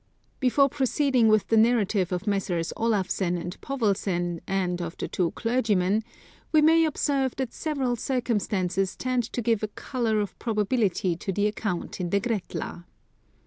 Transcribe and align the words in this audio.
Before 0.39 0.67
proceeding 0.67 1.27
with 1.27 1.49
the 1.49 1.57
narrative 1.57 2.11
of 2.11 2.25
Messrs. 2.25 2.73
Olafsen 2.75 3.37
and 3.37 3.55
Povelsen, 3.61 4.39
and 4.47 4.81
of 4.81 4.97
the 4.97 5.07
two 5.07 5.29
clergymen, 5.33 6.01
we 6.51 6.59
may 6.59 6.85
observe 6.85 7.35
that 7.35 7.53
several 7.53 7.95
circumstances 7.95 8.95
tend 8.95 9.25
to 9.31 9.43
give 9.43 9.61
a 9.61 9.67
colour 9.67 10.19
of 10.19 10.39
probability 10.39 11.15
to 11.17 11.31
the 11.31 11.45
account 11.45 11.99
in 12.01 12.09
the 12.09 12.19
Gretla. 12.19 12.83